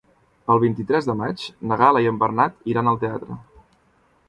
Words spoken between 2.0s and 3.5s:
i en Bernat iran al teatre.